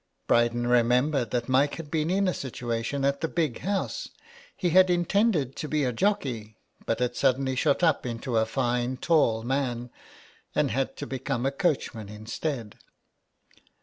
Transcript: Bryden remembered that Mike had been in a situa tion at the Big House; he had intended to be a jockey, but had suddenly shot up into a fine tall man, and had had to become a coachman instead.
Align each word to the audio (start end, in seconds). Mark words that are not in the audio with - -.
Bryden 0.25 0.65
remembered 0.65 1.29
that 1.29 1.47
Mike 1.47 1.75
had 1.75 1.91
been 1.91 2.09
in 2.09 2.27
a 2.27 2.31
situa 2.31 2.83
tion 2.83 3.05
at 3.05 3.21
the 3.21 3.27
Big 3.27 3.59
House; 3.59 4.09
he 4.57 4.71
had 4.71 4.89
intended 4.89 5.55
to 5.57 5.67
be 5.67 5.83
a 5.83 5.93
jockey, 5.93 6.57
but 6.87 6.97
had 6.99 7.15
suddenly 7.15 7.55
shot 7.55 7.83
up 7.83 8.03
into 8.03 8.35
a 8.37 8.47
fine 8.47 8.97
tall 8.97 9.43
man, 9.43 9.91
and 10.55 10.71
had 10.71 10.87
had 10.89 10.97
to 10.97 11.05
become 11.05 11.45
a 11.45 11.51
coachman 11.51 12.09
instead. 12.09 12.79